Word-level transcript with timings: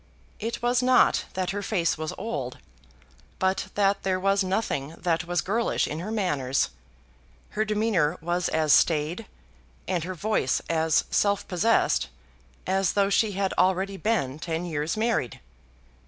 It 0.39 0.63
was 0.63 0.81
not 0.81 1.25
that 1.35 1.51
her 1.51 1.61
face 1.61 1.95
was 1.95 2.11
old, 2.17 2.57
but 3.37 3.67
that 3.75 4.01
there 4.01 4.19
was 4.19 4.43
nothing 4.43 4.95
that 4.97 5.25
was 5.25 5.41
girlish 5.41 5.85
in 5.85 5.99
her 5.99 6.09
manners. 6.09 6.69
Her 7.51 7.63
demeanour 7.63 8.17
was 8.19 8.49
as 8.49 8.73
staid, 8.73 9.27
and 9.87 10.03
her 10.03 10.15
voice 10.15 10.59
as 10.67 11.03
self 11.11 11.47
possessed 11.47 12.09
as 12.65 12.93
though 12.93 13.11
she 13.11 13.33
had 13.33 13.53
already 13.59 13.95
been 13.95 14.39
ten 14.39 14.65
years 14.65 14.97
married. 14.97 15.39